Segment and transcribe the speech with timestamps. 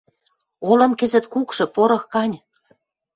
[0.69, 2.35] Олым кӹзӹт кукшы, порох гань...